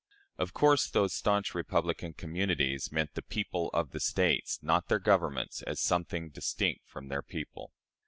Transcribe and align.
Of 0.39 0.51
course, 0.51 0.89
those 0.89 1.13
stanch 1.13 1.53
republican 1.53 2.13
communities 2.13 2.91
meant 2.91 3.13
the 3.13 3.21
people 3.21 3.69
of 3.71 3.91
the 3.91 3.99
States 3.99 4.57
not 4.63 4.87
their 4.87 4.97
governments, 4.97 5.61
as 5.61 5.79
something 5.79 6.31
distinct 6.31 6.89
from 6.89 7.09
their 7.09 7.21
people. 7.21 7.71